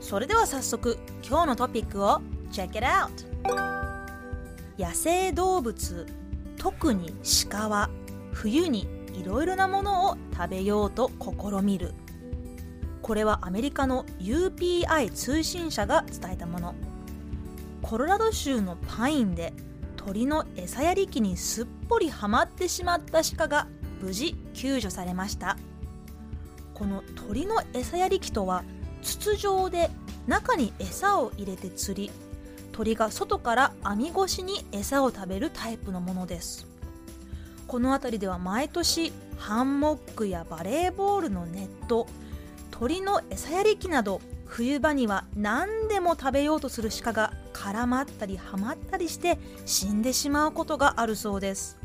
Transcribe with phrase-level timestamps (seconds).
[0.00, 3.10] それでは早速今日のトピックを Check it out!
[4.78, 6.06] 野生動物
[6.56, 7.14] 特に
[7.50, 7.90] 鹿は
[8.32, 11.92] 冬にいろいろなものを食べようと試みる。
[13.02, 16.74] これはアメリカの UPI 通信社が伝えたもの。
[17.82, 19.52] コロラド州のパインで
[19.96, 23.66] 鳥の餌やり機にすっぽりはまってしまった鹿が
[24.00, 25.58] 無事救助されました。
[26.72, 28.64] この鳥の餌やり機とは
[29.02, 29.90] 筒状で
[30.26, 32.10] 中に餌を入れて釣り
[32.72, 36.66] 鳥が外から網越しに餌を食べるタイプのものです。
[37.66, 42.06] この辺りでは毎年ハンモックやバレーボールのネット
[42.70, 51.78] 鳥の餌やり機など冬場には何でも食べようとする鹿が絡まったりはまったりして死んでしまうことがあるそうです。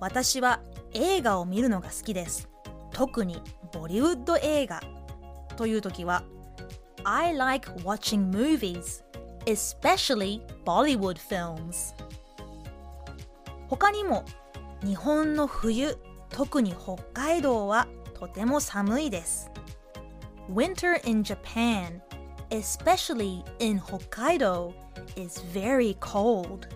[0.00, 0.60] 私は
[0.92, 2.48] 映画を見るのが好きです。
[2.92, 3.40] 特に
[3.72, 4.80] ボリウッド映画
[5.56, 6.24] という時は
[7.08, 9.04] I like watching movies
[9.46, 11.94] especially Bollywood films
[13.68, 14.24] 他にも
[14.84, 15.96] 日本の冬
[16.30, 19.50] 特に北海道はとても寒いです
[20.52, 22.00] Winter in Japan,
[22.50, 24.72] especially in Hokkaido,
[25.16, 26.68] is very cold.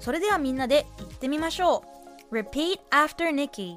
[0.00, 1.84] それではみんなで言ってみましょ
[2.30, 2.34] う。
[2.34, 3.76] Repeat after Nikki.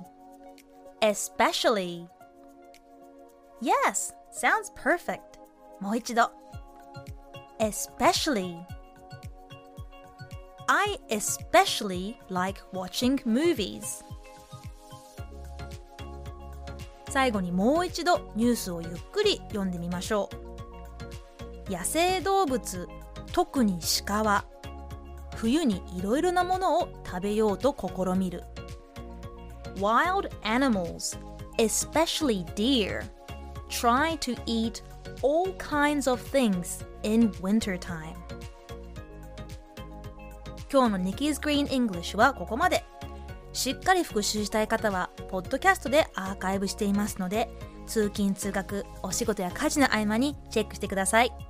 [1.02, 2.08] Especially.
[3.62, 5.20] Yes, sounds perfect.
[5.80, 6.32] もう一度。
[7.60, 8.58] Especially.
[10.68, 14.04] I especially like watching movies.
[17.10, 20.30] 最後にもう一度ニュースをゆっくり読んでみましょ
[21.68, 22.88] う野生動物
[23.32, 24.46] 特に鹿は
[25.36, 28.44] 冬にいろいろなものを食べようと試みる
[29.78, 31.18] Wild animals,
[31.58, 33.04] especially deer,
[33.70, 34.84] try to eat
[35.22, 38.16] all kinds of things in wintertime
[40.72, 42.84] 今日の Nikki's Green English はここまで
[43.54, 47.50] しっかり復習したい方は、ポッドキャストでアーカイブしていますので、
[47.88, 51.49] 通勤・通学、お仕事や家事の合間にチェックしてください。